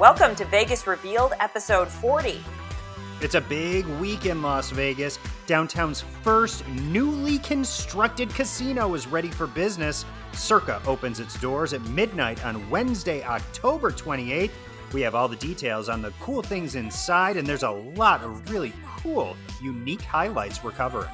[0.00, 2.40] Welcome to Vegas Revealed, episode 40.
[3.20, 5.18] It's a big week in Las Vegas.
[5.46, 10.06] Downtown's first newly constructed casino is ready for business.
[10.32, 14.52] Circa opens its doors at midnight on Wednesday, October 28th.
[14.94, 18.50] We have all the details on the cool things inside, and there's a lot of
[18.50, 21.10] really cool, unique highlights we're covering.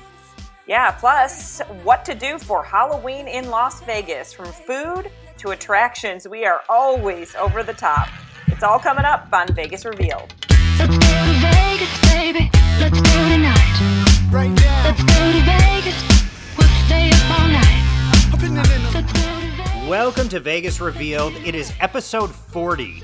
[0.68, 4.32] Yeah, plus what to do for Halloween in Las Vegas.
[4.32, 8.08] From food to attractions, we are always over the top.
[8.56, 10.32] It's all coming up on Vegas Revealed.
[10.78, 12.50] Let's go to Vegas, baby.
[12.80, 14.28] Let's go tonight.
[14.32, 14.84] Right now.
[14.84, 16.56] Let's go to Vegas.
[16.56, 18.32] We'll stay up all night.
[18.32, 19.88] Up in the- in Let's go to Vegas.
[19.88, 21.34] Welcome to Vegas Revealed.
[21.44, 23.02] It is episode 40.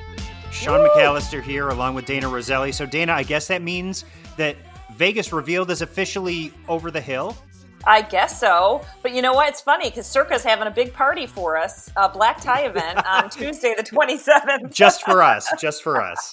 [0.50, 2.72] Sean McAllister here along with Dana Roselli.
[2.72, 4.06] So, Dana, I guess that means
[4.38, 4.56] that
[4.96, 7.36] Vegas Revealed is officially over the hill.
[7.84, 8.84] I guess so.
[9.02, 9.48] But you know what?
[9.48, 13.30] It's funny because Circa's having a big party for us, a black tie event on
[13.30, 14.72] Tuesday, the 27th.
[14.72, 15.48] Just for us.
[15.60, 16.32] Just for us.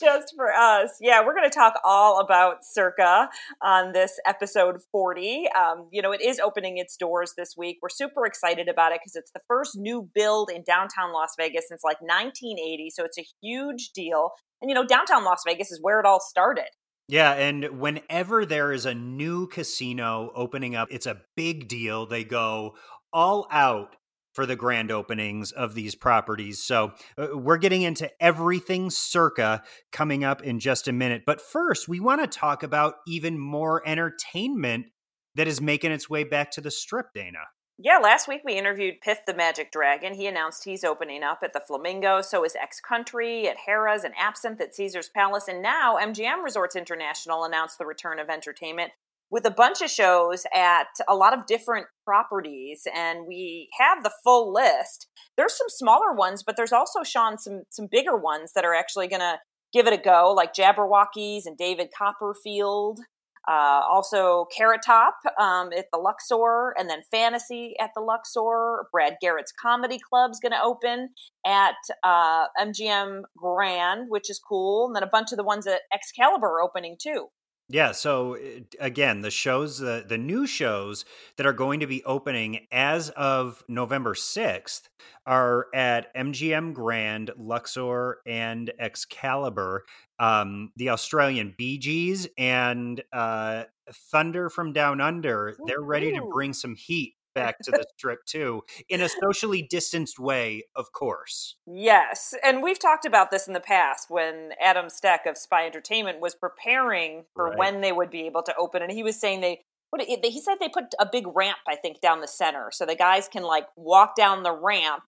[0.00, 0.98] just for us.
[1.00, 3.28] Yeah, we're going to talk all about Circa
[3.60, 5.48] on this episode 40.
[5.58, 7.78] Um, you know, it is opening its doors this week.
[7.82, 11.64] We're super excited about it because it's the first new build in downtown Las Vegas
[11.68, 12.90] since like 1980.
[12.90, 14.30] So it's a huge deal.
[14.60, 16.70] And, you know, downtown Las Vegas is where it all started.
[17.08, 22.06] Yeah, and whenever there is a new casino opening up, it's a big deal.
[22.06, 22.74] They go
[23.12, 23.96] all out
[24.32, 26.62] for the grand openings of these properties.
[26.62, 31.24] So uh, we're getting into everything circa coming up in just a minute.
[31.26, 34.86] But first, we want to talk about even more entertainment
[35.34, 37.40] that is making its way back to the strip, Dana.
[37.78, 40.14] Yeah, last week we interviewed Piff the Magic Dragon.
[40.14, 42.20] He announced he's opening up at the Flamingo.
[42.20, 45.48] So is X Country at Harrah's and Absinthe at Caesar's Palace.
[45.48, 48.92] And now MGM Resorts International announced the return of entertainment
[49.30, 52.86] with a bunch of shows at a lot of different properties.
[52.94, 55.08] And we have the full list.
[55.38, 59.08] There's some smaller ones, but there's also, Sean, some, some bigger ones that are actually
[59.08, 59.38] going to
[59.72, 63.00] give it a go, like Jabbawockeez and David Copperfield.
[63.48, 68.86] Uh, also, Carrot Top um, at the Luxor, and then Fantasy at the Luxor.
[68.92, 71.10] Brad Garrett's Comedy Club's going to open
[71.44, 74.86] at uh, MGM Grand, which is cool.
[74.86, 77.28] And then a bunch of the ones at Excalibur opening too.
[77.68, 78.36] Yeah, so
[78.80, 81.04] again, the shows, the the new shows
[81.36, 84.88] that are going to be opening as of November sixth
[85.26, 89.84] are at MGM Grand, Luxor, and Excalibur.
[90.18, 95.56] Um, the Australian Bee Gees and uh, Thunder from Down Under.
[95.66, 96.30] They're ready to Ooh.
[96.32, 101.56] bring some heat back to the strip too, in a socially distanced way, of course.
[101.66, 106.20] Yes, and we've talked about this in the past when Adam Steck of Spy Entertainment
[106.20, 107.58] was preparing for Right.
[107.58, 109.62] when they would be able to open, and he was saying they.
[109.90, 112.94] What he said they put a big ramp, I think, down the center, so the
[112.94, 115.02] guys can like walk down the ramp,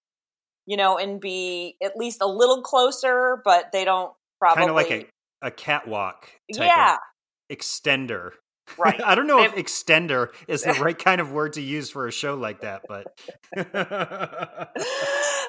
[0.67, 4.77] you know, and be at least a little closer, but they don't probably Kind of
[4.77, 5.07] like a,
[5.47, 6.29] a catwalk.
[6.53, 6.99] Type yeah,
[7.51, 8.33] extender.
[8.79, 9.01] Right.
[9.05, 12.13] I don't know if extender is the right kind of word to use for a
[12.13, 13.07] show like that, but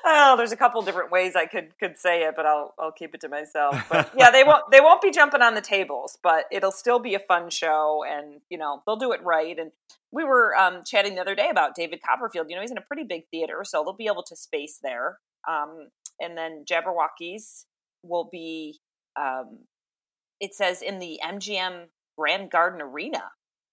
[0.06, 3.16] oh, there's a couple different ways I could could say it, but I'll I'll keep
[3.16, 3.76] it to myself.
[3.90, 7.16] But yeah, they won't they won't be jumping on the tables, but it'll still be
[7.16, 9.58] a fun show, and you know they'll do it right.
[9.58, 9.72] And
[10.12, 12.48] we were um, chatting the other day about David Copperfield.
[12.50, 15.20] You know, he's in a pretty big theater, so they'll be able to space there.
[15.48, 15.90] Um,
[16.20, 17.66] and then Jabbawockeez
[18.04, 18.80] will be.
[19.18, 19.60] Um,
[20.42, 21.86] it says in the MGM
[22.18, 23.24] Grand Garden Arena.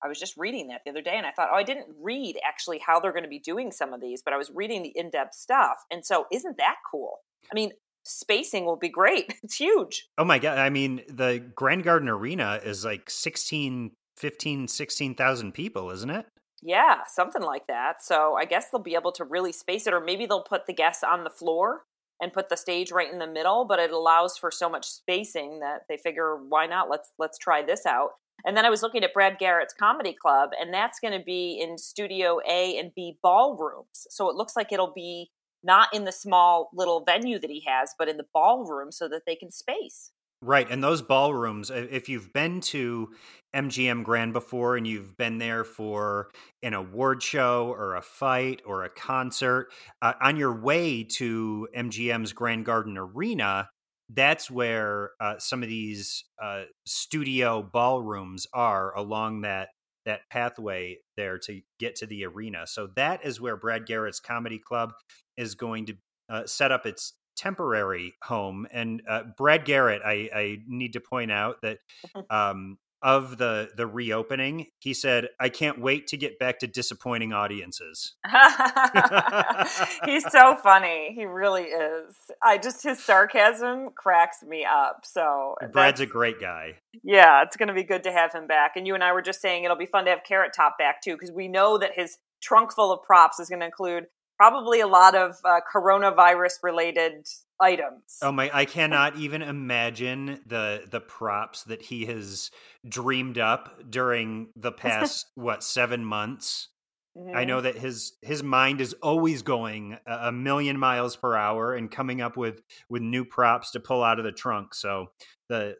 [0.04, 2.36] I was just reading that the other day and I thought, oh, I didn't read
[2.44, 4.92] actually how they're going to be doing some of these, but I was reading the
[4.96, 5.84] in depth stuff.
[5.90, 7.18] And so, isn't that cool?
[7.50, 7.70] I mean,
[8.04, 9.34] spacing will be great.
[9.44, 10.08] It's huge.
[10.18, 15.90] oh my god, I mean the Grand Garden Arena is like 16 15 16,000 people,
[15.90, 16.26] isn't it?
[16.62, 18.02] Yeah, something like that.
[18.02, 20.72] So, I guess they'll be able to really space it, or maybe they'll put the
[20.72, 21.82] guests on the floor
[22.20, 25.58] and put the stage right in the middle, but it allows for so much spacing
[25.58, 26.88] that they figure, why not?
[26.88, 28.10] Let's let's try this out.
[28.44, 31.60] And then I was looking at Brad Garrett's Comedy Club, and that's going to be
[31.62, 34.06] in Studio A and B ballrooms.
[34.10, 35.30] So it looks like it'll be
[35.62, 39.22] not in the small little venue that he has, but in the ballroom so that
[39.26, 40.10] they can space.
[40.44, 43.10] Right, and those ballrooms, if you've been to
[43.54, 46.30] MGM Grand before and you've been there for
[46.64, 49.68] an award show or a fight or a concert,
[50.00, 53.68] uh, on your way to MGM's Grand Garden Arena,
[54.14, 59.68] that's where uh, some of these uh, studio ballrooms are along that
[60.04, 62.66] that pathway there to get to the arena.
[62.66, 64.92] So that is where Brad Garrett's Comedy Club
[65.36, 65.94] is going to
[66.28, 68.66] uh, set up its temporary home.
[68.72, 71.78] And uh, Brad Garrett, I, I need to point out that
[72.30, 77.32] um, of the the reopening, he said, "I can't wait to get back to disappointing
[77.32, 78.14] audiences."
[80.04, 81.12] He's so funny.
[81.14, 82.16] He really is.
[82.42, 85.00] I just his sarcasm cracks me up.
[85.04, 86.74] So Brad's a great guy.
[87.02, 88.72] yeah, it's going to be good to have him back.
[88.76, 91.02] And you and I were just saying it'll be fun to have Carrot Top back
[91.02, 94.04] too, because we know that his trunk full of props is going to include
[94.42, 97.28] probably a lot of uh, coronavirus related
[97.60, 98.18] items.
[98.22, 98.50] Oh my!
[98.52, 102.50] I cannot even imagine the the props that he has
[102.88, 106.68] dreamed up during the past what seven months.
[107.16, 107.46] I Mhm.
[107.46, 111.88] know that his his mind is always going a a million miles per hour and
[111.88, 114.74] coming up with with new props to pull out of the trunk.
[114.74, 115.12] So
[115.48, 115.76] the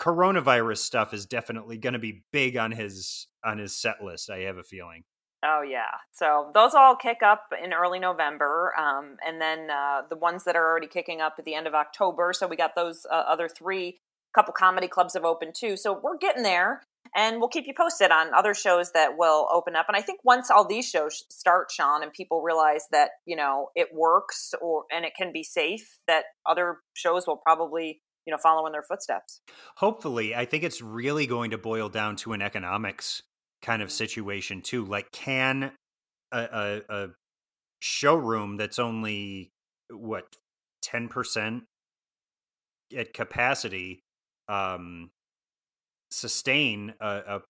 [0.00, 4.30] coronavirus stuff is definitely going to be big on his on his set list.
[4.30, 5.04] I have a feeling.
[5.42, 5.90] Oh yeah.
[6.12, 10.54] So those all kick up in early November, um, and then uh, the ones that
[10.54, 12.32] are already kicking up at the end of October.
[12.34, 14.00] So we got those uh, other three.
[14.34, 15.76] couple comedy clubs have opened too.
[15.76, 16.82] So we're getting there,
[17.16, 19.86] and we'll keep you posted on other shows that will open up.
[19.88, 23.70] And I think once all these shows start, Sean, and people realize that you know
[23.74, 28.38] it works or and it can be safe, that other shows will probably you know
[28.42, 29.40] follow in their footsteps.
[29.76, 33.22] Hopefully, I think it's really going to boil down to an economics
[33.62, 34.84] kind of situation too.
[34.84, 35.72] Like, can
[36.32, 37.08] a, a, a
[37.80, 39.50] showroom that's only
[39.90, 40.24] what
[40.82, 41.64] ten percent
[42.96, 44.00] at capacity
[44.48, 45.10] um,
[46.10, 47.42] sustain a, a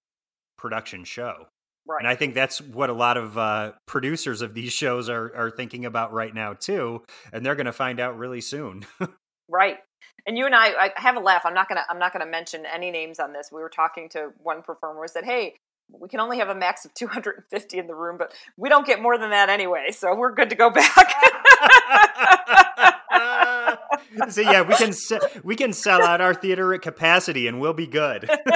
[0.58, 1.46] production show?
[1.86, 1.98] Right.
[2.00, 5.50] And I think that's what a lot of uh, producers of these shows are are
[5.50, 7.02] thinking about right now too,
[7.32, 8.86] and they're going to find out really soon.
[9.50, 9.78] Right.
[10.26, 11.42] And you and I, I have a laugh.
[11.44, 13.50] I'm not gonna I'm not gonna mention any names on this.
[13.52, 15.56] We were talking to one performer who said, Hey,
[15.98, 19.00] we can only have a max of 250 in the room, but we don't get
[19.00, 21.14] more than that anyway, so we're good to go back.
[24.28, 24.92] so yeah, we can
[25.44, 28.28] we can sell out our theater at capacity, and we'll be good.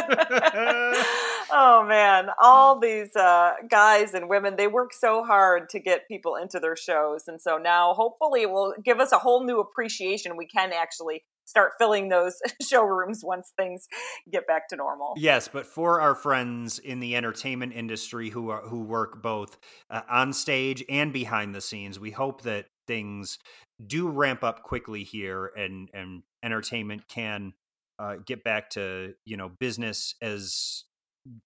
[1.55, 6.37] oh man, all these uh, guys and women, they work so hard to get people
[6.37, 7.29] into their shows.
[7.29, 10.37] And so now hopefully it will give us a whole new appreciation.
[10.37, 13.87] We can actually start filling those showrooms once things
[14.31, 15.15] get back to normal.
[15.17, 19.59] yes, but for our friends in the entertainment industry who are who work both
[19.91, 23.39] uh, on stage and behind the scenes, we hope that things
[23.87, 27.53] do ramp up quickly here, and and entertainment can
[27.99, 30.85] uh, get back to you know business as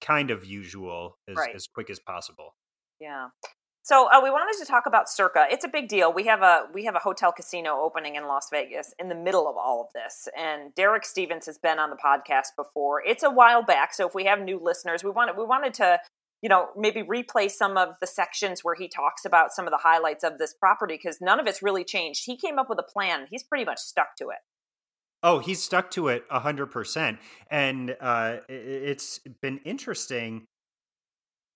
[0.01, 1.55] kind of usual as, Right.
[1.55, 2.55] as quick as possible.
[3.01, 3.29] Yeah.
[3.89, 5.47] So uh, we wanted to talk about Circa.
[5.51, 6.13] It's a big deal.
[6.13, 9.49] We have a we have a hotel casino opening in Las Vegas in the middle
[9.49, 13.03] of all of this, and Derek Stevens has been on the podcast before.
[13.03, 16.01] It's a while back, so if we have new listeners, we wanted we wanted to
[16.43, 19.79] you know maybe replay some of the sections where he talks about some of the
[19.79, 22.25] highlights of this property because none of it's really changed.
[22.27, 23.27] He came up with a plan.
[23.31, 24.41] He's pretty much stuck to it.
[25.23, 27.21] Oh, he's stuck to it a hundred percent,
[27.51, 30.47] and uh, it's been interesting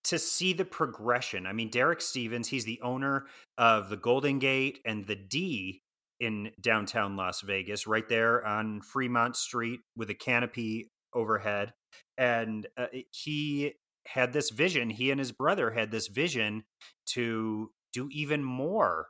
[0.04, 1.46] to see the progression.
[1.46, 3.26] I mean, Derek Stevens, he's the owner
[3.58, 5.82] of the Golden Gate and the D
[6.20, 11.72] in downtown Las Vegas, right there on Fremont Street with a canopy overhead,
[12.16, 13.72] and uh, he
[14.06, 14.90] had this vision.
[14.90, 16.64] He and his brother had this vision
[17.10, 19.08] to do even more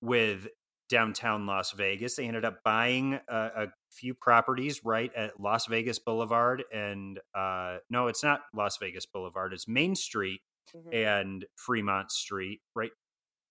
[0.00, 0.48] with
[0.94, 2.14] downtown Las Vegas.
[2.16, 7.78] They ended up buying a, a few properties right at Las Vegas Boulevard and uh
[7.90, 10.40] no, it's not Las Vegas Boulevard, it's Main Street
[10.74, 10.94] Mhm.
[10.94, 12.90] and Fremont Street right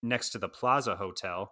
[0.01, 1.51] next to the Plaza Hotel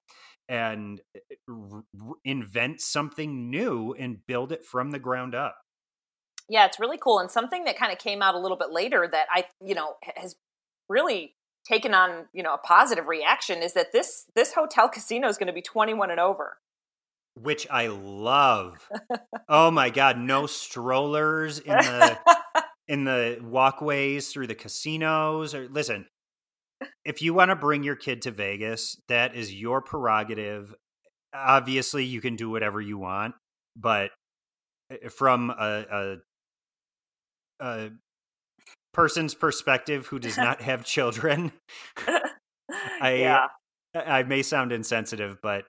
[0.49, 5.55] and uh, r- r- invent something new and build it from the ground up.
[6.49, 7.19] Yeah, it's really cool.
[7.19, 9.93] And something that kind of came out a little bit later that I, you know,
[10.15, 10.35] has
[10.89, 15.37] really taken on, you know, a positive reaction is that this this hotel casino is
[15.37, 16.57] going to be 21 and over.
[17.39, 18.89] Which I love.
[19.49, 22.19] oh my god, no strollers in the
[22.91, 26.05] in the walkways through the casinos or listen
[27.05, 30.75] if you want to bring your kid to vegas that is your prerogative
[31.33, 33.33] obviously you can do whatever you want
[33.77, 34.11] but
[34.91, 35.85] eh, from a,
[37.61, 37.89] a, a
[38.93, 41.51] person's perspective who does not have children
[43.01, 43.47] I- yeah.
[43.95, 45.65] i may sound insensitive but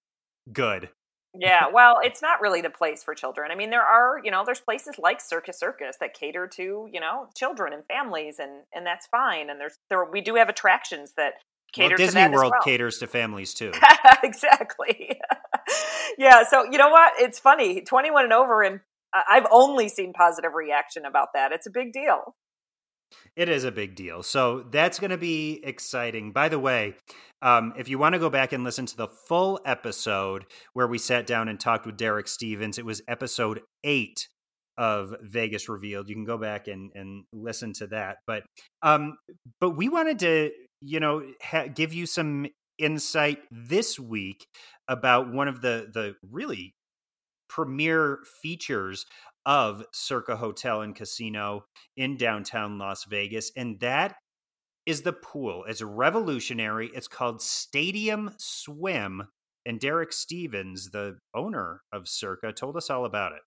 [0.52, 0.88] good
[1.34, 3.50] Yeah, well, it's not really the place for children.
[3.50, 7.00] I mean, there are, you know, there's places like Circus Circus that cater to, you
[7.00, 9.48] know, children and families and and that's fine.
[9.48, 11.32] And there's there we do have attractions that
[11.78, 12.62] well, cater disney to that world as well.
[12.62, 13.72] caters to families too
[14.22, 15.18] exactly.
[16.18, 16.42] yeah.
[16.50, 17.14] So you know what?
[17.18, 17.80] It's funny.
[17.80, 18.80] Twenty-one and over, and
[19.14, 21.50] I've only seen positive reaction about that.
[21.52, 22.34] It's a big deal.
[23.36, 24.22] It is a big deal.
[24.22, 26.32] So that's going to be exciting.
[26.32, 26.94] By the way,
[27.40, 30.98] um, if you want to go back and listen to the full episode where we
[30.98, 34.28] sat down and talked with Derek Stevens, it was episode eight
[34.78, 36.08] of Vegas revealed.
[36.08, 38.18] You can go back and and listen to that.
[38.26, 38.44] But
[38.82, 39.16] um,
[39.60, 40.50] but we wanted to
[40.80, 42.46] you know ha- give you some
[42.78, 44.46] insight this week
[44.88, 46.74] about one of the the really
[47.48, 49.04] premier features
[49.46, 51.64] of Circa Hotel and Casino
[51.96, 54.16] in downtown Las Vegas, and that
[54.86, 55.64] is the pool.
[55.68, 56.90] It's revolutionary.
[56.94, 59.28] It's called Stadium Swim.
[59.64, 63.42] And Derek Stevens, the owner of Circa, told us all about it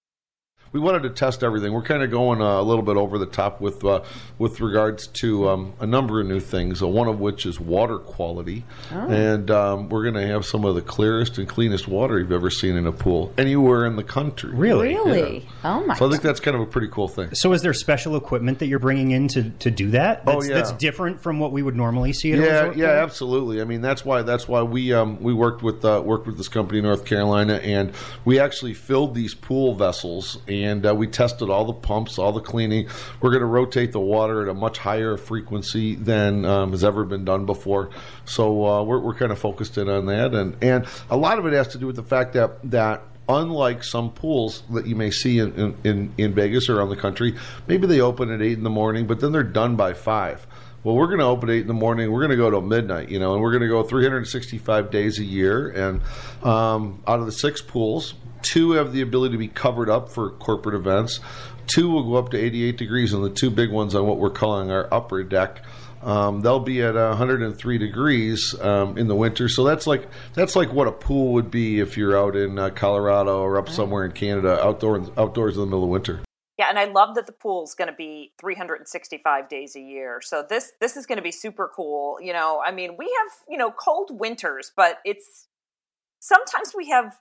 [0.75, 1.71] we wanted to test everything.
[1.71, 4.03] We're kind of going uh, a little bit over the top with uh,
[4.37, 6.83] with regards to um, a number of new things.
[6.83, 9.07] Uh, one of which is water quality, oh.
[9.07, 12.49] and um, we're going to have some of the clearest and cleanest water you've ever
[12.49, 14.49] seen in a pool anywhere in the country.
[14.53, 14.89] Really?
[14.89, 15.37] Really?
[15.37, 15.49] Yeah.
[15.63, 15.95] Oh my!
[15.95, 17.33] So I think that's kind of a pretty cool thing.
[17.33, 20.23] So is there special equipment that you're bringing in to, to do that?
[20.27, 20.55] Oh, that's, oh yeah.
[20.55, 22.33] That's different from what we would normally see.
[22.33, 23.61] At yeah, yeah, absolutely.
[23.61, 26.49] I mean, that's why that's why we um, we worked with uh, worked with this
[26.49, 27.93] company in North Carolina, and
[28.25, 32.41] we actually filled these pool vessels and uh, we tested all the pumps, all the
[32.41, 32.87] cleaning.
[33.21, 37.03] We're going to rotate the water at a much higher frequency than um, has ever
[37.03, 37.89] been done before.
[38.25, 41.45] So uh, we're, we're kind of focused in on that, and and a lot of
[41.45, 45.09] it has to do with the fact that that unlike some pools that you may
[45.09, 47.35] see in, in, in Vegas or around the country,
[47.67, 50.45] maybe they open at eight in the morning, but then they're done by five.
[50.85, 52.11] Well, we're going to open eight in the morning.
[52.11, 55.19] We're going to go till midnight, you know, and we're going to go 365 days
[55.19, 55.67] a year.
[55.67, 56.01] And
[56.47, 58.13] um, out of the six pools,
[58.45, 61.19] Two have the ability to be covered up for corporate events.
[61.65, 64.29] Two will go up to 88 degrees, and the two big ones on what we're
[64.29, 65.63] calling our upper deck.
[66.03, 70.71] Um, they'll be at 103 degrees um, in the winter, so that's like that's like
[70.71, 74.11] what a pool would be if you're out in uh, Colorado or up somewhere in
[74.11, 76.24] Canada, outdoor outdoors in the middle of winter.
[76.57, 80.21] Yeah, and I love that the pool's going to be 365 days a year.
[80.23, 82.17] So this this is going to be super cool.
[82.21, 85.47] You know, I mean, we have you know cold winters, but it's
[86.19, 87.17] sometimes we have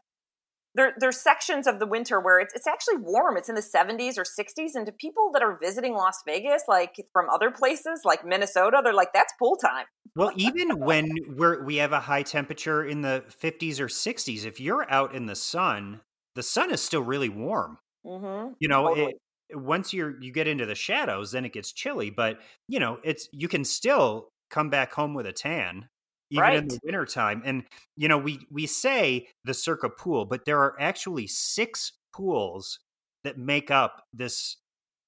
[0.75, 3.37] there, there's sections of the winter where it's it's actually warm.
[3.37, 7.05] It's in the 70s or 60s, and to people that are visiting Las Vegas, like
[7.13, 9.87] from other places like Minnesota, they're like, "That's pool time."
[10.17, 14.61] Well, even when we're we have a high temperature in the 50s or 60s, if
[14.61, 16.01] you're out in the sun,
[16.35, 17.79] the sun is still really warm.
[18.05, 18.55] Mm-hmm.
[18.59, 19.11] You know, totally.
[19.11, 19.17] it,
[19.53, 22.11] once you're you get into the shadows, then it gets chilly.
[22.11, 25.89] But you know, it's you can still come back home with a tan
[26.31, 26.57] even right.
[26.57, 27.43] in the wintertime.
[27.45, 27.65] And
[27.97, 32.79] you know, we we say the Circa pool, but there are actually six pools
[33.25, 34.57] that make up this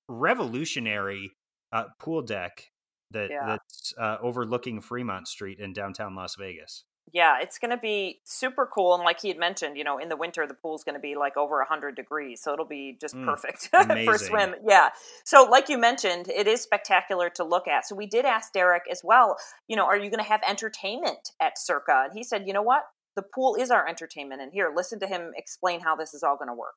[0.08, 1.32] revolutionary
[1.72, 2.70] uh, pool deck
[3.10, 3.46] that yeah.
[3.46, 8.66] that's uh, overlooking Fremont Street in downtown Las Vegas yeah, it's going to be super
[8.66, 8.94] cool.
[8.94, 11.14] And like he had mentioned, you know, in the winter, the pool's going to be
[11.14, 12.42] like over 100 degrees.
[12.42, 13.68] So it'll be just mm, perfect
[14.04, 14.56] for swim.
[14.66, 14.90] Yeah.
[15.24, 17.86] So, like you mentioned, it is spectacular to look at.
[17.86, 19.36] So, we did ask Derek as well,
[19.68, 22.06] you know, are you going to have entertainment at Circa?
[22.06, 22.82] And he said, you know what?
[23.14, 24.42] The pool is our entertainment.
[24.42, 26.74] And here, listen to him explain how this is all going to work.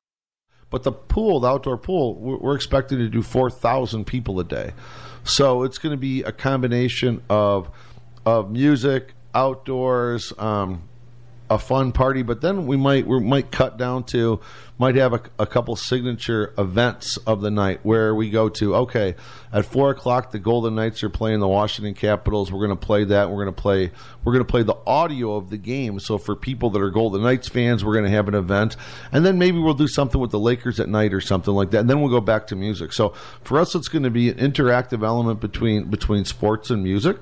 [0.70, 4.72] But the pool, the outdoor pool, we're expecting to do 4,000 people a day.
[5.24, 7.70] So, it's going to be a combination of
[8.26, 10.82] of music, outdoors, um,
[11.50, 12.22] a fun party.
[12.22, 14.40] But then we might we might cut down to
[14.78, 18.74] might have a, a, couple signature events of the night where we go to.
[18.76, 19.14] Okay,
[19.52, 22.50] at four o'clock, the Golden Knights are playing the Washington Capitals.
[22.50, 23.28] We're going to play that.
[23.28, 23.90] We're going to play.
[24.24, 26.00] We're going to play the audio of the game.
[26.00, 28.76] So for people that are Golden Knights fans, we're going to have an event,
[29.12, 31.80] and then maybe we'll do something with the Lakers at night or something like that.
[31.80, 32.94] And then we'll go back to music.
[32.94, 33.10] So
[33.42, 37.18] for us, it's going to be an interactive element between between sports and music.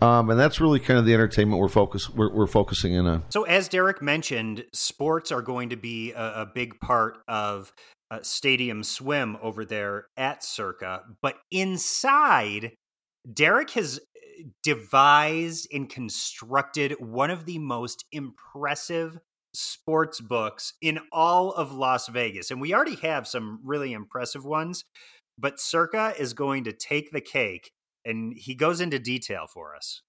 [0.00, 3.24] Um, and that's really kind of the entertainment we're focus we're, we're, focusing in on.
[3.30, 7.72] So, as Derek mentioned, sports are going to be a, a big part of
[8.10, 12.72] uh, Stadium Swim over there at Circa, but inside,
[13.30, 19.18] Derek has uh, devised and constructed one of the most impressive
[19.52, 24.84] sports books in all of Las Vegas, and we already have some really impressive ones.
[25.40, 27.70] But Circa is going to take the cake
[28.08, 30.02] and he goes into detail for us.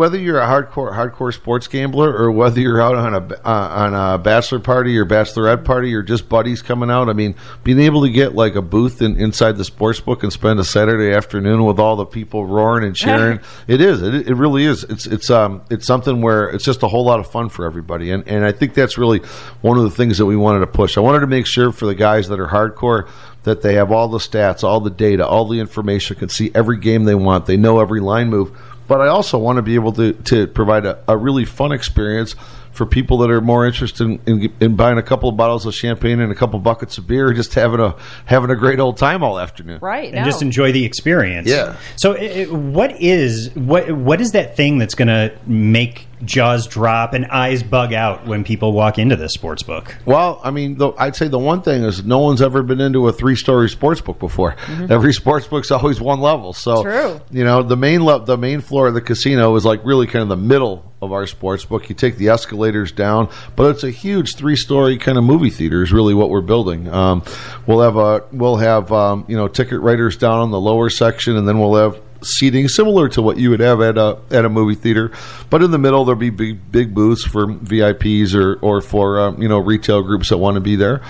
[0.00, 3.92] Whether you're a hardcore hardcore sports gambler or whether you're out on a uh, on
[3.92, 8.00] a bachelor party or bachelorette party or just buddies coming out, I mean, being able
[8.04, 11.66] to get like a booth in, inside the sports book and spend a Saturday afternoon
[11.66, 14.00] with all the people roaring and cheering, it is.
[14.00, 14.84] It, it really is.
[14.84, 18.10] It's it's um it's something where it's just a whole lot of fun for everybody,
[18.10, 19.18] and and I think that's really
[19.60, 20.96] one of the things that we wanted to push.
[20.96, 23.06] I wanted to make sure for the guys that are hardcore
[23.42, 26.78] that they have all the stats, all the data, all the information, can see every
[26.78, 27.44] game they want.
[27.44, 28.56] They know every line move.
[28.90, 32.34] But I also want to be able to, to provide a, a really fun experience
[32.72, 35.72] for people that are more interested in, in, in, buying a couple of bottles of
[35.76, 37.94] champagne and a couple of buckets of beer, just having a
[38.24, 40.06] having a great old time all afternoon, right?
[40.06, 40.24] And no.
[40.24, 41.46] just enjoy the experience.
[41.46, 41.76] Yeah.
[41.94, 47.14] So, it, what is what what is that thing that's going to make jaws drop
[47.14, 49.96] and eyes bug out when people walk into this sports book.
[50.04, 53.08] Well, I mean, the, I'd say the one thing is no one's ever been into
[53.08, 54.56] a three-story sports book before.
[54.88, 56.52] Every sports book's always one level.
[56.52, 57.20] So, True.
[57.30, 60.22] you know, the main le- the main floor of the casino is like really kind
[60.22, 61.88] of the middle of our sports book.
[61.88, 65.82] You take the escalators down, but it's a huge three-story kind of movie theater.
[65.82, 66.88] Is really what we're building.
[66.88, 67.22] Um,
[67.66, 71.36] we'll have a we'll have um, you know ticket writers down on the lower section,
[71.36, 74.48] and then we'll have seating similar to what you would have at a at a
[74.48, 75.12] movie theater,
[75.48, 79.42] but in the middle there'll be big big booths for VIPs or or for um,
[79.42, 81.02] you know retail groups that want to be there.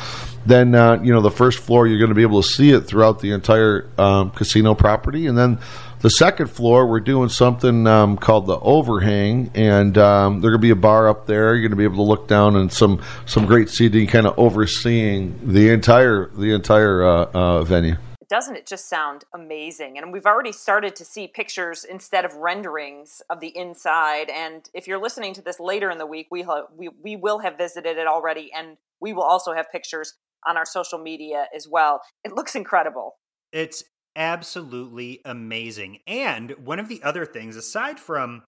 [0.47, 2.83] Then uh, you know the first floor you're going to be able to see it
[2.83, 5.59] throughout the entire um, casino property, and then
[6.01, 10.67] the second floor we're doing something um, called the overhang, and um, there's going to
[10.67, 11.55] be a bar up there.
[11.55, 14.39] You're going to be able to look down and some some great seating, kind of
[14.39, 17.97] overseeing the entire the entire uh, uh, venue.
[18.31, 19.99] Doesn't it just sound amazing?
[19.99, 24.31] And we've already started to see pictures instead of renderings of the inside.
[24.31, 27.41] And if you're listening to this later in the week, we ha- we we will
[27.41, 30.15] have visited it already, and we will also have pictures
[30.47, 32.01] on our social media as well.
[32.25, 33.17] It looks incredible.
[33.53, 33.83] It's
[34.15, 35.99] absolutely amazing.
[36.07, 38.43] And one of the other things, aside from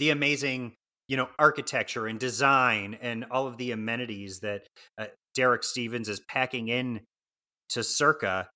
[0.00, 0.74] the amazing,
[1.06, 4.66] you know, architecture and design and all of the amenities that
[4.98, 7.00] uh, Derek Stevens is packing in
[7.70, 8.48] to Circa,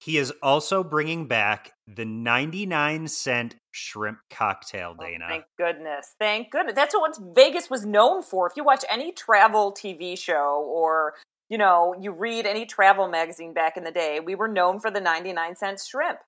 [0.00, 5.26] he is also bringing back the 99 cent shrimp cocktail, Oh, Dana.
[5.28, 6.14] thank goodness.
[6.18, 6.74] Thank goodness.
[6.74, 8.46] That's what Vegas was known for.
[8.46, 11.14] If you watch any travel TV show or,
[11.48, 14.90] you know, you read any travel magazine back in the day, we were known for
[14.90, 16.18] the 99 cent shrimp.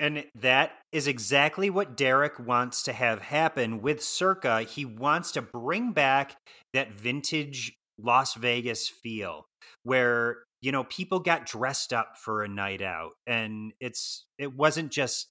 [0.00, 4.62] And that is exactly what Derek wants to have happen with Circa.
[4.62, 6.36] He wants to bring back
[6.72, 9.46] that vintage Las Vegas feel
[9.84, 14.90] where, you know, people got dressed up for a night out and it's it wasn't
[14.90, 15.28] just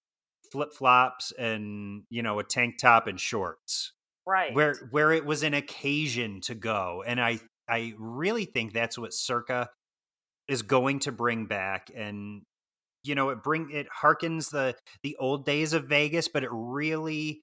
[0.52, 3.94] flip-flops and, you know, a tank top and shorts.
[4.28, 4.54] Right.
[4.54, 7.04] Where where it was an occasion to go.
[7.06, 9.72] And I I really think that's what Circa
[10.48, 12.44] is going to bring back and
[13.04, 17.42] you know it bring it harkens the the old days of Vegas but it really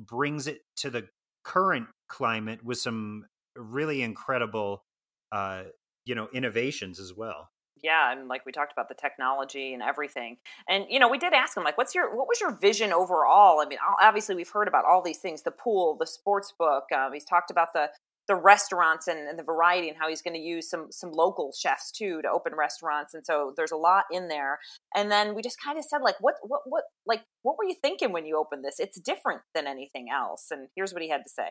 [0.00, 1.06] brings it to the
[1.44, 3.24] current climate with some
[3.56, 4.82] really incredible
[5.30, 5.62] uh
[6.04, 7.50] you know innovations as well.
[7.82, 11.32] Yeah and like we talked about the technology and everything and you know we did
[11.32, 13.60] ask him like what's your what was your vision overall?
[13.60, 17.10] I mean obviously we've heard about all these things the pool the sports book uh,
[17.12, 17.88] he's talked about the
[18.26, 21.52] the restaurants and, and the variety and how he's going to use some some local
[21.58, 24.58] chefs too to open restaurants and so there's a lot in there
[24.94, 27.74] and then we just kind of said like what what what like what were you
[27.82, 28.76] thinking when you opened this?
[28.78, 31.48] It's different than anything else and here's what he had to say.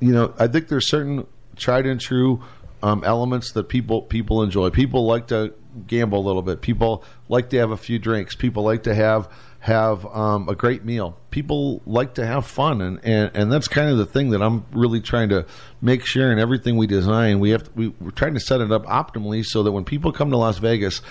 [0.00, 2.42] You know, I think there's certain tried and true
[2.82, 4.70] um, elements that people people enjoy.
[4.70, 5.54] People like to
[5.86, 6.60] gamble a little bit.
[6.60, 8.34] People like to have a few drinks.
[8.34, 9.28] People like to have
[9.60, 11.18] have um, a great meal.
[11.30, 14.64] People like to have fun, and, and, and that's kind of the thing that I'm
[14.72, 15.46] really trying to
[15.82, 17.40] make sure in everything we design.
[17.40, 20.12] We have to, we, we're trying to set it up optimally so that when people
[20.12, 21.02] come to Las Vegas,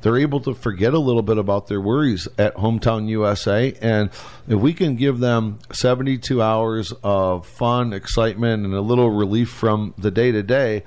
[0.00, 3.74] they're able to forget a little bit about their worries at hometown USA.
[3.82, 4.10] And
[4.48, 9.92] if we can give them 72 hours of fun, excitement, and a little relief from
[9.98, 10.84] the day to day,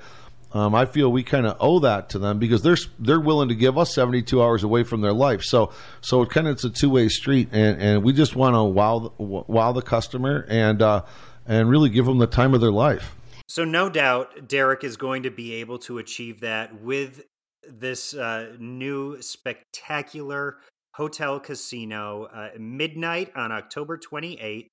[0.54, 3.54] um, I feel we kind of owe that to them because they're they're willing to
[3.54, 5.42] give us 72 hours away from their life.
[5.42, 8.54] So so it kind of it's a two way street, and, and we just want
[8.54, 11.04] to wow wow the customer and uh,
[11.46, 13.14] and really give them the time of their life.
[13.46, 17.24] So, no doubt, Derek is going to be able to achieve that with
[17.68, 20.58] this uh, new spectacular
[20.94, 22.24] hotel casino.
[22.24, 24.68] Uh, midnight on October 28th,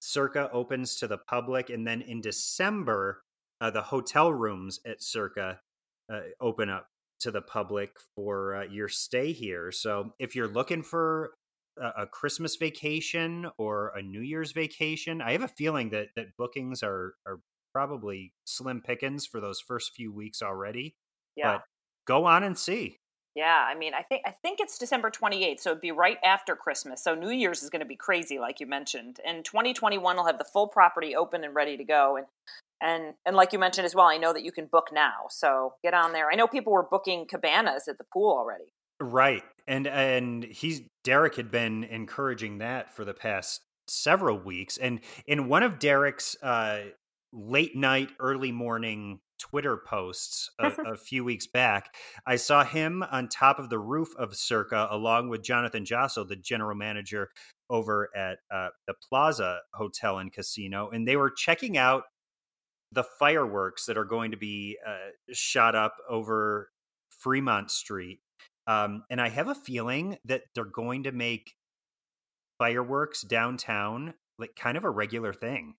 [0.00, 1.70] Circa opens to the public.
[1.70, 3.22] And then in December,
[3.60, 5.60] uh, the hotel rooms at Circa
[6.12, 6.88] uh, open up
[7.20, 9.70] to the public for uh, your stay here.
[9.70, 11.32] So, if you're looking for
[11.78, 16.36] a, a Christmas vacation or a New Year's vacation, I have a feeling that that
[16.36, 17.40] bookings are are
[17.72, 20.96] probably slim pickings for those first few weeks already.
[21.36, 21.62] yeah But
[22.06, 22.98] go on and see.
[23.36, 26.56] Yeah, I mean, I think I think it's December 28th, so it'd be right after
[26.56, 27.02] Christmas.
[27.04, 29.20] So New Year's is going to be crazy, like you mentioned.
[29.24, 32.16] And 2021 will have the full property open and ready to go.
[32.16, 32.26] And
[32.80, 35.26] and and like you mentioned as well, I know that you can book now.
[35.30, 36.28] So get on there.
[36.30, 38.72] I know people were booking cabanas at the pool already.
[39.00, 39.42] Right.
[39.66, 44.76] And and he's Derek had been encouraging that for the past several weeks.
[44.76, 46.84] And in one of Derek's uh
[47.32, 51.94] late night, early morning Twitter posts a, a few weeks back,
[52.26, 56.36] I saw him on top of the roof of Circa along with Jonathan Jossel, the
[56.36, 57.30] general manager
[57.70, 62.04] over at uh, the Plaza Hotel and Casino, and they were checking out
[62.92, 66.70] the fireworks that are going to be uh, shot up over
[67.10, 68.20] Fremont Street.
[68.66, 71.54] Um, and I have a feeling that they're going to make
[72.58, 75.74] fireworks downtown like kind of a regular thing.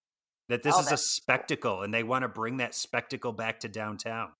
[0.49, 3.67] that this Oh, is a spectacle and they want to bring that spectacle back to
[3.69, 4.33] downtown.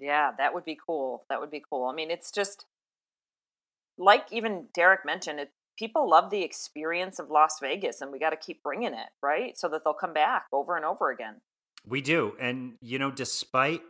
[0.00, 1.24] Yeah, that would be cool.
[1.28, 1.86] That would be cool.
[1.88, 2.64] I mean, it's just
[3.98, 5.50] like even Derek mentioned it.
[5.78, 9.56] People love the experience of Las Vegas, and we got to keep bringing it, right?
[9.58, 11.36] So that they'll come back over and over again.
[11.88, 12.32] We do.
[12.38, 13.82] And you know, despite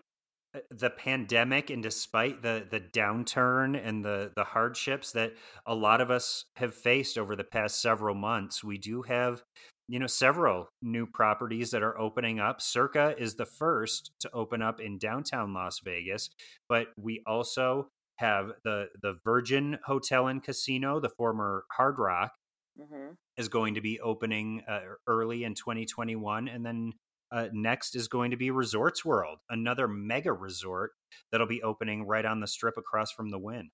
[0.54, 5.34] uh, the pandemic and despite the the downturn and the the hardships that
[5.66, 9.42] a lot of us have faced over the past several months, we do have
[9.88, 12.60] you know several new properties that are opening up.
[12.60, 16.30] Circa is the first to open up in downtown Las Vegas,
[16.68, 22.32] but we also have the the Virgin Hotel and Casino, the former Hard Rock,
[22.78, 26.92] hmm is going to be opening uh, early in 2021 and then
[27.30, 30.92] uh, next is going to be resorts world another mega resort
[31.30, 33.70] that'll be opening right on the strip across from the Wynn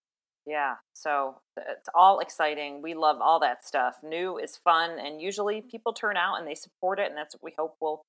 [0.47, 2.83] Yeah, so it's all exciting.
[2.83, 3.97] We love all that stuff.
[4.03, 7.43] New is fun, and usually people turn out and they support it, and that's what
[7.43, 8.03] we hope will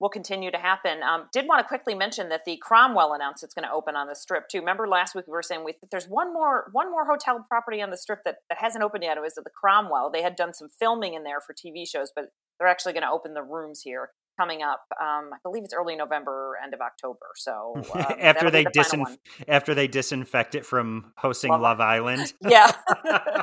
[0.00, 1.02] will continue to happen.
[1.02, 4.06] Um, did want to quickly mention that the Cromwell announced it's going to open on
[4.06, 4.58] the strip too.
[4.58, 7.90] Remember last week we were saying we there's one more one more hotel property on
[7.90, 9.16] the strip that, that hasn't opened yet.
[9.16, 10.10] It was at the Cromwell.
[10.10, 12.26] They had done some filming in there for TV shows, but
[12.58, 14.86] they're actually going to open the rooms here coming up.
[15.00, 17.26] Um, I believe it's early November, end of October.
[17.36, 22.32] So um, after they the disin- after they disinfect it from hosting Love- love island
[22.42, 22.70] yeah.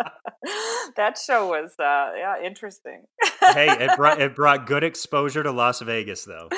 [0.96, 3.02] that show was uh yeah interesting.
[3.40, 6.48] Hey it brought it brought good exposure to las vegas though.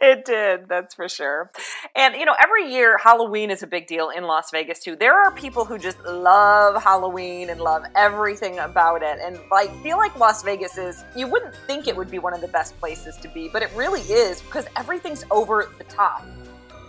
[0.00, 1.50] It did that's for sure.
[1.94, 4.96] And you know every year halloween is a big deal in las vegas too.
[4.96, 9.18] There are people who just love halloween and love everything about it.
[9.22, 12.40] And like feel like las vegas is you wouldn't think it would be one of
[12.40, 16.24] the best places to be but it really is because everything's over the top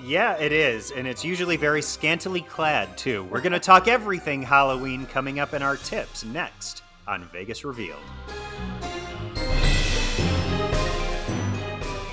[0.04, 4.44] yeah it is and it's usually very scantily clad too we're going to talk everything
[4.44, 8.02] halloween coming up in our tips next on vegas revealed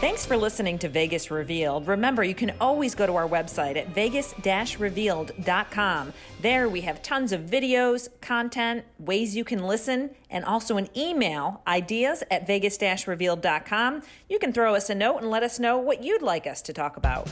[0.01, 1.87] Thanks for listening to Vegas Revealed.
[1.87, 6.13] Remember, you can always go to our website at vegas-revealed.com.
[6.41, 11.61] There we have tons of videos, content, ways you can listen, and also an email,
[11.67, 14.03] ideas at vegas-revealed.com.
[14.27, 16.73] You can throw us a note and let us know what you'd like us to
[16.73, 17.29] talk about.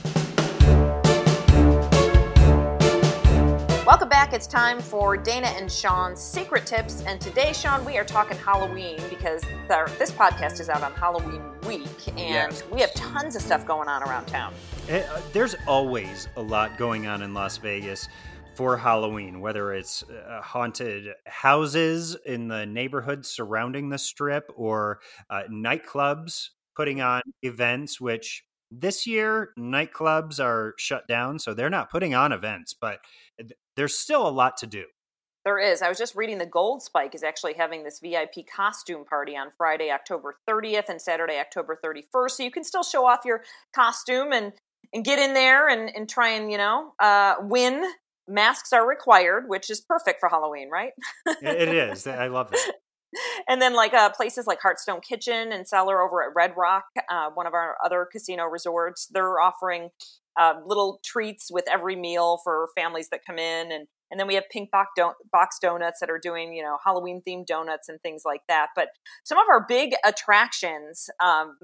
[3.89, 4.35] Welcome back.
[4.35, 7.03] It's time for Dana and Sean's secret tips.
[7.07, 9.41] And today, Sean, we are talking Halloween because
[9.99, 12.63] this podcast is out on Halloween week, and Yes.
[12.71, 14.53] we have tons of stuff going on around town.
[14.91, 18.11] Eh, uh, there's always a lot going on in Las Vegas
[18.57, 25.45] for Halloween, whether it's uh, haunted houses in the neighborhood surrounding the strip or uh,
[25.51, 32.15] nightclubs putting on events, which this year nightclubs are shut down, so they're not putting
[32.15, 33.01] on events, but
[33.77, 34.85] there's still a lot to do.
[35.45, 35.81] There is.
[35.81, 39.49] I was just reading the Gold Spike is actually having this VIP costume party on
[39.57, 42.31] Friday, October 30th and Saturday, October 31st.
[42.33, 43.43] So you can still show off your
[43.75, 44.53] costume and,
[44.93, 47.83] and get in there and, and try and, you know, uh, win.
[48.31, 50.93] Masks are required, which is perfect for Halloween, right?
[51.41, 52.07] it is.
[52.07, 52.73] I love that.
[53.49, 57.31] And then like uh, places like Hearthstone Kitchen and Cellar over at Red Rock, uh,
[57.33, 59.91] one of our other casino resorts, they're offering
[60.39, 64.35] uh, little treats with every meal for families that come in, and and then we
[64.35, 68.01] have Pink Box, Don- Box Donuts that are doing you know Halloween themed donuts and
[68.03, 68.69] things like that.
[68.77, 68.89] But
[69.25, 71.59] some of our big attractions um,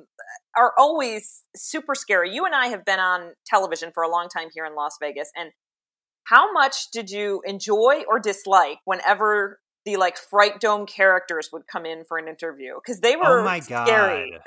[0.57, 2.35] are always super scary.
[2.35, 5.31] You and I have been on television for a long time here in Las Vegas,
[5.37, 5.53] and
[6.25, 11.85] how much did you enjoy or dislike whenever the like fright dome characters would come
[11.87, 14.41] in for an interview because they oh were oh my god.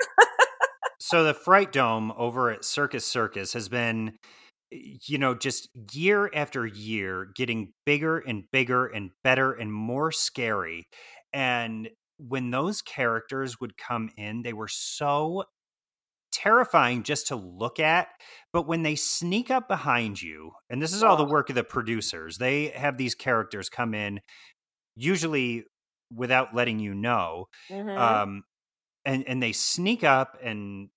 [1.00, 4.18] So the fright dome over at circus circus has been
[4.70, 10.86] you know just year after year getting bigger and bigger and better and more scary.
[11.32, 15.44] And when those characters would come in they were so
[16.32, 18.08] terrifying just to look at
[18.52, 21.30] but when they sneak up behind you and this is all the Oh.
[21.30, 24.20] work of the producers they have these characters come in
[24.98, 25.64] usually
[26.14, 27.98] without letting you know Mhm.
[27.98, 28.44] um,
[29.04, 30.90] and and they sneak up and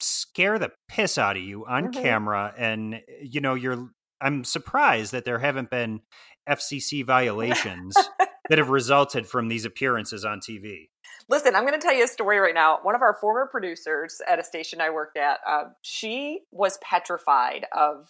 [0.00, 2.02] scare the piss out of you on Mhm.
[2.02, 3.90] camera, and you know you're.
[4.20, 6.00] I'm surprised that there haven't been
[6.46, 7.94] FCC violations
[8.48, 10.90] that have resulted from these appearances on TV.
[11.28, 12.78] Listen, I'm going to tell you a story right now.
[12.82, 17.66] One of our former producers at a station I worked at, uh, she was petrified
[17.72, 18.08] of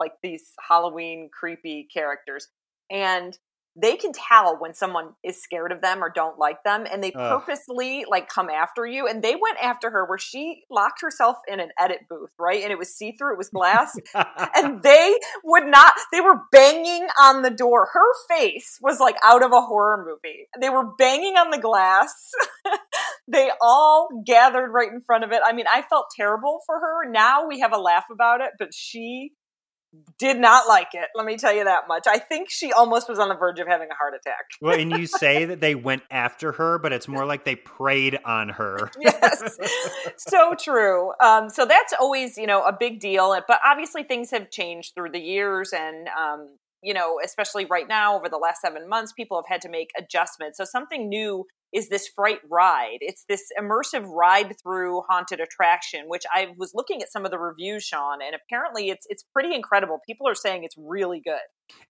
[0.00, 2.48] like these Halloween creepy characters.
[2.90, 3.38] And
[3.74, 7.12] they can tell when someone is scared of them or don't like them and they
[7.12, 7.40] Ugh.
[7.40, 11.60] purposely like come after you and they went after her where she locked herself in
[11.60, 13.96] an edit booth right and it was see-through it was glass
[14.54, 17.88] and they would not they were banging on the door.
[17.92, 20.46] Her face was like out of a horror movie.
[20.60, 22.30] They were banging on the glass.
[23.28, 25.40] They all gathered right in front of it.
[25.46, 27.10] I mean i felt terrible for her.
[27.10, 29.32] Now we have a laugh about it but she
[30.18, 32.04] did not like it let me tell you that much.
[32.06, 34.44] I think she almost was on the verge of having a heart attack.
[34.62, 38.18] Well, and you say that they went after her, but it's more like they preyed
[38.24, 38.90] on her.
[39.00, 39.58] yes.
[40.16, 41.12] So true.
[41.20, 45.10] Um, so that's always you know a big deal but obviously things have changed through
[45.10, 49.36] the years and um, you know especially right now over the last seven months people
[49.36, 50.58] have had to make adjustments.
[50.58, 56.24] So something new is this fright ride it's this immersive ride through haunted attraction which
[56.34, 59.98] i was looking at some of the reviews sean and apparently it's it's pretty incredible
[60.06, 61.40] people are saying it's really good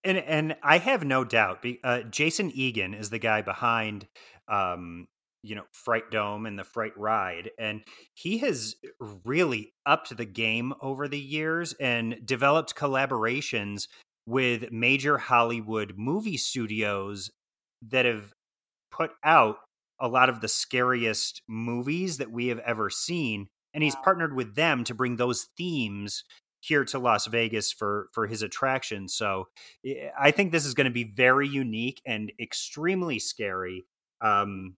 [0.04, 1.64] And and I have no doubt.
[1.82, 4.06] Uh, Jason Egan is the guy behind,
[4.48, 5.06] um,
[5.42, 7.82] you know, Fright Dome and the Fright Ride, and
[8.14, 8.76] he has
[9.24, 13.88] really upped the game over the years and developed collaborations
[14.26, 17.30] with major Hollywood movie studios
[17.82, 18.32] that have
[18.92, 19.56] put out
[20.02, 23.48] a lot of the scariest movies that we have ever seen.
[23.74, 24.02] And he's Wow.
[24.04, 26.24] partnered with them to bring those themes
[26.60, 29.08] here to Las Vegas for for his attraction.
[29.08, 29.46] So
[29.86, 33.86] eh, I think this is going to be very unique and extremely scary.
[34.20, 34.76] Um,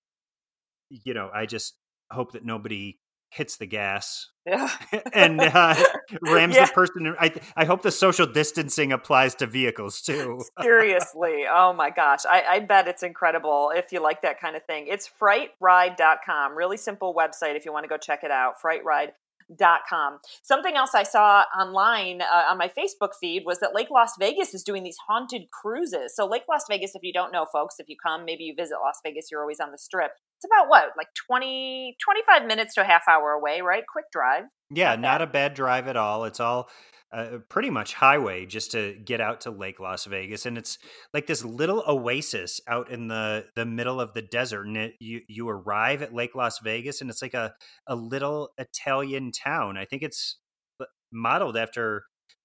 [0.90, 1.78] you know, I just
[2.10, 3.00] hope that nobody
[3.34, 4.70] hits the gas yeah
[5.12, 5.74] and uh,
[6.22, 6.66] rams Yeah.
[6.66, 7.14] the person.
[7.18, 10.40] I I hope the social distancing applies to vehicles too.
[10.62, 11.44] Seriously.
[11.52, 12.20] Oh my gosh.
[12.28, 14.86] I, I bet it's incredible if you like that kind of thing.
[14.88, 16.56] It's frightride.com.
[16.56, 18.54] Really simple website if you want to go check it out.
[18.62, 20.18] Frightride.com.
[20.42, 24.54] Something else I saw online uh, on my Facebook feed was that Lake Las Vegas
[24.54, 26.14] is doing these haunted cruises.
[26.14, 28.76] So, Lake Las Vegas, if you don't know, folks, if you come, maybe you visit
[28.82, 30.12] Las Vegas, you're always on the strip.
[30.44, 33.82] It's about what, like 20, 25 minutes to a half hour away, right?
[33.90, 34.44] Quick drive.
[34.70, 36.24] Yeah, Not not a bad drive at all.
[36.24, 36.68] It's all
[37.12, 40.78] uh, pretty much highway just to get out to Lake Las Vegas, and it's
[41.14, 44.66] like this little oasis out in the the middle of the desert.
[44.66, 47.54] And it, you you arrive at Lake Las Vegas, and it's like a
[47.86, 49.76] a little Italian town.
[49.78, 50.38] I think it's
[50.80, 52.02] uh, modeled after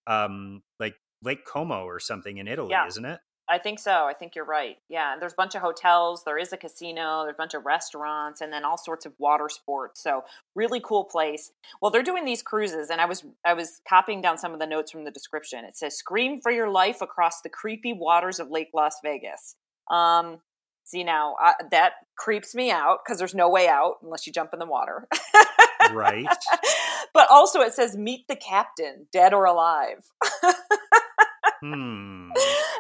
[0.08, 2.86] um like Lake Como or something in Italy, Yeah.
[2.88, 3.20] isn't it?
[3.50, 4.06] I think so.
[4.06, 4.78] I think you're right.
[4.90, 6.24] Yeah, and there's a bunch of hotels.
[6.24, 7.24] There is a casino.
[7.24, 10.02] There's a bunch of restaurants, and then all sorts of water sports.
[10.04, 10.24] So
[10.56, 11.52] really cool place.
[11.82, 14.68] Well, they're doing these cruises, and I was I was copying down some of the
[14.68, 15.66] notes from the description.
[15.66, 19.56] It says, "Scream for your life across the creepy waters of Lake Las Vegas."
[19.90, 20.40] Um,
[20.84, 24.52] see now uh, that creeps me out because there's no way out unless you jump
[24.54, 25.08] in the water.
[25.92, 26.28] Right.
[27.14, 30.12] but also, it says, "Meet the captain, dead or alive."
[31.64, 32.30] hmm.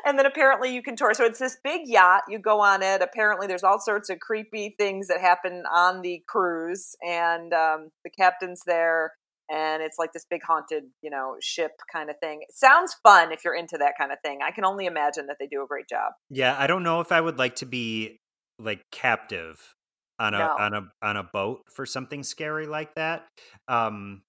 [0.10, 1.14] And then apparently you can tour.
[1.14, 2.24] So it's this big yacht.
[2.28, 3.02] You go on it.
[3.02, 8.10] Apparently, there's all sorts of creepy things that happen on the cruise, and um, the
[8.10, 9.14] captain's there,
[9.50, 12.40] and it's like this big haunted, you know, ship kind of thing.
[12.42, 14.40] It sounds fun if you're into that kind of thing.
[14.46, 16.14] I can only imagine that they do a great job.
[16.30, 18.20] Yeah, I don't know if I would like to be
[18.60, 19.76] like captive
[20.20, 20.56] on a No.
[20.60, 23.26] on a on a boat for something scary like that.
[23.70, 24.24] Um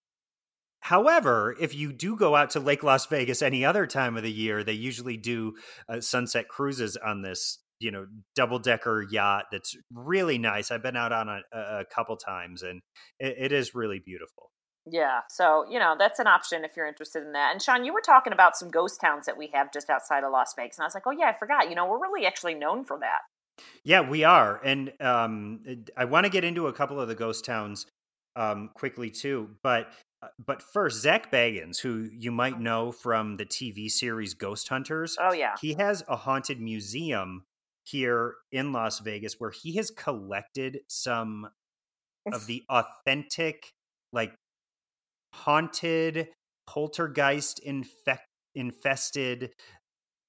[0.81, 4.33] However, if you do go out to Lake Las Vegas any other time of the
[4.33, 5.55] year, they usually do
[5.89, 10.71] uh, sunset cruises on this, you know, double decker yacht that's really nice.
[10.71, 12.81] I've been out on a, a couple times, and
[13.19, 14.51] it, it is really beautiful.
[14.91, 17.53] Yeah, so you know that's an option if you're interested in that.
[17.53, 20.33] And Sean, you were talking about some ghost towns that we have just outside of
[20.33, 21.69] Las Vegas, and I was like, oh yeah, I forgot.
[21.69, 23.21] You know, we're really actually known for that.
[23.85, 25.61] Yeah, we are, and um,
[25.97, 27.87] I want to get into a couple of the ghost towns
[28.37, 29.51] um, quickly too.
[29.63, 34.69] But Uh, but first, Zak Bagans, who you might know from the TV series Ghost
[34.69, 37.45] Hunters, Oh yeah, he has a haunted museum
[37.85, 41.49] here in Las Vegas where he has collected some
[42.33, 43.73] of the authentic,
[44.13, 44.35] like
[45.33, 46.29] haunted,
[46.67, 49.53] poltergeist infect infested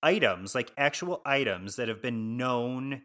[0.03, 3.01] items, like actual items that have been known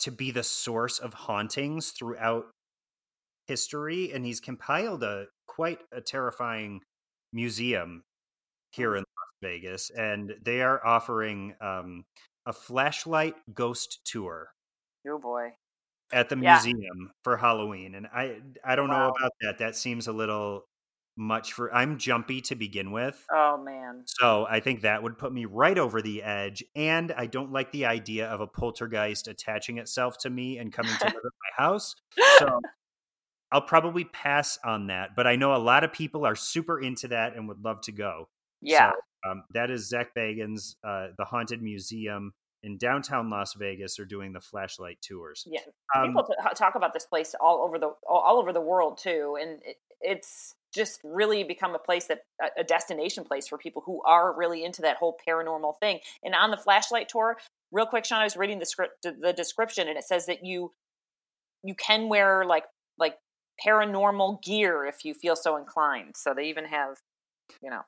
[0.00, 2.46] to be the source of hauntings throughout
[3.46, 4.12] history.
[4.12, 5.26] And he's compiled a
[5.58, 6.80] quite a terrifying
[7.32, 8.02] museum
[8.72, 12.04] here in Las Vegas, and they are offering um,
[12.46, 14.50] a flashlight ghost tour
[15.08, 15.56] oh boy.
[16.12, 16.62] at the Yeah.
[16.64, 17.94] museum for Halloween.
[17.94, 19.58] And I I don't know about that.
[19.58, 20.64] That seems a little
[21.16, 23.24] much for I'm jumpy to begin with.
[23.32, 24.04] Oh man.
[24.06, 26.64] So I think that would put me right over the edge.
[26.74, 30.96] And I don't like the idea of a poltergeist attaching itself to me and coming
[30.98, 31.94] to live at my house.
[32.38, 32.48] So
[33.50, 35.10] I'll probably pass on that.
[35.16, 37.92] But I know a lot of people are super into that and would love to
[37.92, 38.28] go.
[38.60, 38.90] Yeah.
[38.90, 42.32] So, um, that is Zak Bagans, uh, the Haunted Museum
[42.62, 45.46] in downtown Las Vegas are doing the flashlight tours.
[45.46, 45.60] Yeah,
[45.94, 49.36] Um, people t- talk about this place all over the all, over the world too,
[49.40, 53.82] and it, it's just really become a place that a, a destination place for people
[53.86, 56.00] who are really into that whole paranormal thing.
[56.22, 57.38] And on the flashlight tour,
[57.70, 60.72] real quick, Sean, I was reading the script, the description, and it says that you
[61.62, 62.64] you can wear like
[62.98, 63.14] like
[63.64, 66.14] paranormal gear if you feel so inclined.
[66.16, 66.96] So they even have,
[67.62, 67.82] you know,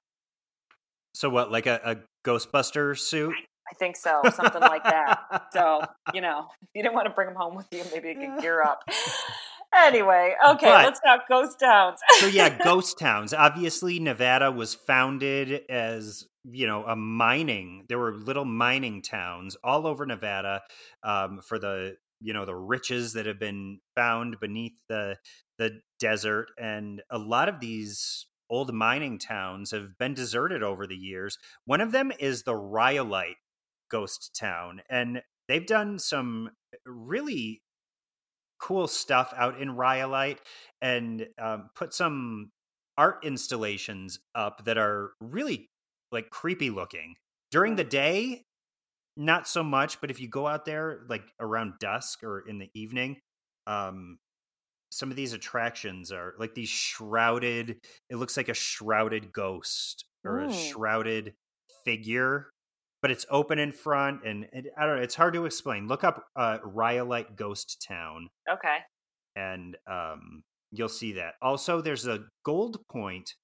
[1.15, 1.97] so what, like a, a
[2.29, 3.35] Ghostbuster suit?
[3.71, 5.49] I think so, something like that.
[5.53, 5.83] So
[6.15, 8.41] you know, if you didn't want to bring them home with you, maybe you could
[8.43, 8.83] gear up.
[9.77, 12.01] Anyway, okay, But- let's talk ghost towns.
[12.19, 13.33] so yeah, ghost towns.
[13.33, 17.85] Obviously, Nevada was founded as you know a mining.
[17.89, 20.63] There were little mining towns all over Nevada
[21.03, 25.17] um, for the you know the riches that have been found beneath the
[25.61, 30.97] the desert, and a lot of these old mining towns have been deserted over the
[30.97, 31.39] years.
[31.67, 33.37] One of them is the Rhyolite
[33.91, 36.51] ghost town, and they've done some
[36.87, 37.61] really
[38.59, 40.41] cool stuff out in Rhyolite
[40.81, 42.51] and um, put some
[42.97, 45.69] art installations up that are really
[46.11, 47.17] like creepy looking.
[47.51, 48.45] During the day,
[49.15, 52.71] not so much, but if you go out there like around dusk or in the
[52.75, 53.19] evening,
[53.67, 54.19] um,
[54.91, 57.79] some of these attractions are like these shrouded.
[58.09, 60.71] It looks like a shrouded ghost or a Mm.
[60.73, 61.35] shrouded
[61.85, 62.51] figure,
[63.03, 65.03] but it's open in front, and, and I don't know.
[65.03, 65.89] It's hard to explain.
[65.89, 68.79] Look up uh, Rhyolite Ghost Town okay.
[69.37, 71.35] and um, you'll see that.
[71.41, 73.35] Also, there's a Gold Point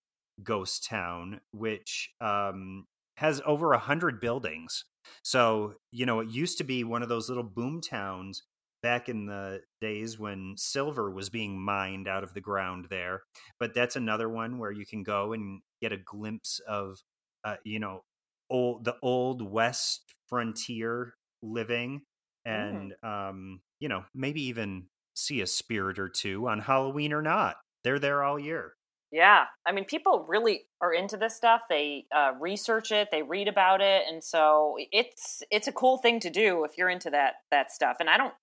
[0.42, 2.84] ghost town, which um,
[3.16, 4.84] has over a hundred buildings.
[5.22, 8.42] So you know, it used to be one of those little boom towns
[8.82, 13.22] back in the days when silver was being mined out of the ground there.
[13.58, 16.98] But that's another one where you can go and get a glimpse of,
[17.44, 18.02] uh, you know,
[18.50, 22.02] old the old west frontier living
[22.44, 27.56] and um you know maybe even see a spirit or two on halloween or not
[27.82, 28.74] they're there all year
[29.12, 31.62] Yeah, I mean, people really are into this stuff.
[31.70, 36.18] They uh, research it, they read about it, and so it's it's a cool thing
[36.20, 37.96] to do if you're into that that stuff.
[38.00, 38.34] And I don't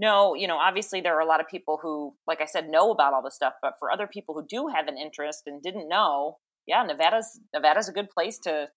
[0.00, 2.90] know, you know, obviously there are a lot of people who, like I said, know
[2.90, 5.88] about all this stuff, but for other people who do have an interest and didn't
[5.88, 8.68] know, yeah, Nevada's Nevada's a good place to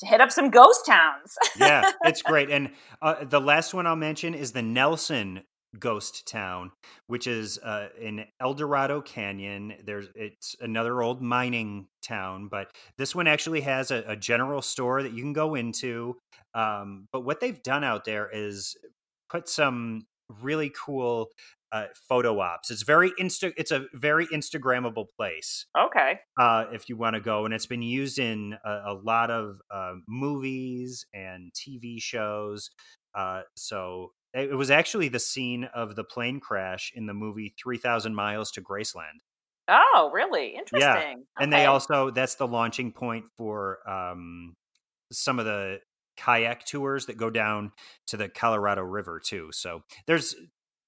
[0.00, 1.36] to hit up some ghost towns.
[1.56, 2.70] yeah it's great and
[3.02, 5.42] uh, the last one i'll mention is the nelson
[5.78, 6.70] ghost town
[7.08, 13.14] which is uh, in el dorado canyon there's it's another old mining town but this
[13.14, 16.16] one actually has a, a general store that you can go into
[16.54, 18.76] um, but what they've done out there is
[19.28, 21.28] put some really cool
[21.72, 26.96] uh, photo ops it's very insta it's a very instagrammable place okay, uh, if you
[26.96, 27.44] want to go.
[27.44, 32.70] And it's been used in a, a lot of uh, movies and TV shows.
[33.14, 37.54] Uh, so it, it was actually the scene of the plane crash in the movie
[37.62, 39.20] 3000 Miles to Graceland.
[39.68, 40.80] oh, really interesting.
[40.80, 41.14] Yeah.
[41.42, 44.56] And they also, that's the launching point for um,
[45.12, 45.78] some of the
[46.16, 47.72] kayak tours that go down
[48.08, 49.50] to the Colorado River too.
[49.52, 50.34] So there's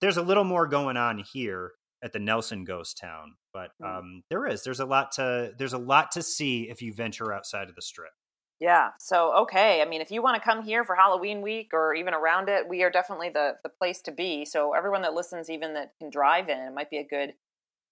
[0.00, 3.98] there's a little more going on here at the Nelson Ghost Town, but Mm.
[3.98, 7.32] um, there is there's a lot to there's a lot to see if you venture
[7.32, 8.12] outside of the strip.
[8.60, 8.90] Yeah.
[8.98, 9.82] So okay.
[9.82, 12.68] I mean, if you want to come here for Halloween week or even around it,
[12.68, 14.44] we are definitely the the place to be.
[14.46, 17.34] So everyone that listens, even that can drive in, it might be a good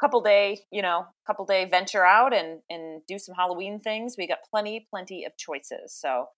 [0.00, 4.16] couple day, you know, couple day venture out and and do some Halloween things.
[4.18, 5.92] We got plenty, plenty of choices.
[5.94, 6.28] So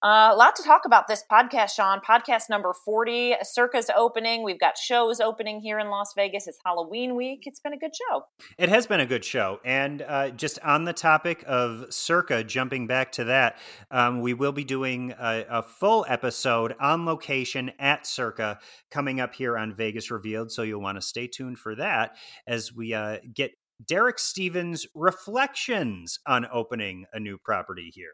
[0.00, 2.00] uh, a lot to talk about this podcast, Sean.
[2.00, 3.34] Podcast number 40.
[3.42, 4.44] Circa's opening.
[4.44, 6.46] We've got shows opening here in Las Vegas.
[6.46, 7.42] It's Halloween week.
[7.46, 8.22] It's been a good show.
[8.58, 9.58] It has been a good show.
[9.64, 13.58] And uh, just on the topic of Circa, jumping back to that,
[13.90, 18.60] um, we will be doing a, a full episode on location at Circa
[18.92, 20.52] coming up here on Vegas Revealed.
[20.52, 23.50] So you'll want to stay tuned for that as we uh, get
[23.84, 28.12] Derek Stevens' reflections on opening a new property here.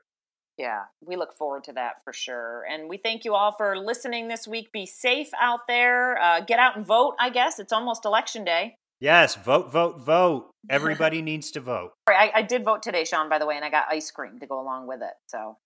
[0.56, 2.64] Yeah, we look forward to that for sure.
[2.70, 4.70] And we thank you all for listening this week.
[4.72, 6.16] Be safe out there.
[6.20, 7.58] Uh, get out and vote, I guess.
[7.58, 8.76] It's almost election day.
[9.00, 10.50] Yes, vote, vote, vote.
[10.70, 11.90] Everybody needs to vote.
[12.08, 14.46] I, I did vote today, Sean, by the way, and I got ice cream to
[14.46, 15.12] go along with it.
[15.26, 15.58] So,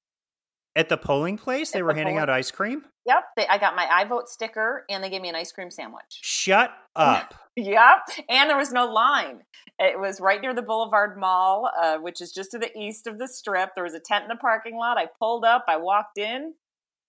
[0.79, 2.85] At the polling place, they At were the handing polling- out ice cream.
[3.05, 5.71] yep, they, I got my I vote sticker and they gave me an ice cream
[5.71, 6.21] sandwich.
[6.23, 7.35] Shut up.
[7.59, 7.99] Yep.
[8.29, 9.41] And there was no line.
[9.81, 13.19] It was right near the Boulevard Mall, uh, which is just to the east of
[13.19, 13.71] the strip.
[13.75, 14.97] There was a tent in the parking lot.
[14.97, 16.55] I pulled up, I walked in,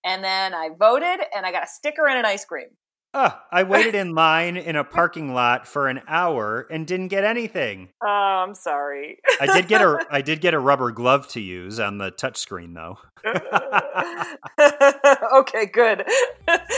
[0.03, 2.69] and then I voted, and I got a sticker and an ice cream.
[3.13, 7.23] Uh, I waited in line in a parking lot for an hour and didn't get
[7.23, 7.89] anything.
[8.03, 9.17] Oh, I'm sorry.
[9.41, 12.75] I did get a I did get a rubber glove to use on the touchscreen
[12.75, 12.99] though.
[15.39, 16.05] okay, good.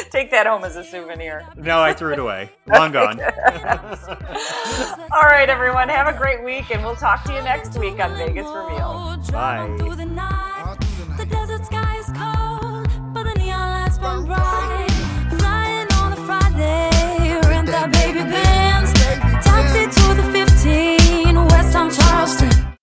[0.10, 1.46] Take that home as a souvenir.
[1.56, 2.50] No, I threw it away.
[2.66, 3.22] Long gone.
[3.22, 3.28] All
[5.22, 8.48] right, everyone, have a great week and we'll talk to you next week on Vegas
[8.48, 9.18] Reveal.
[9.32, 9.68] Bye.
[14.28, 14.68] Bye.
[19.92, 22.51] to the 15 West on Charleston.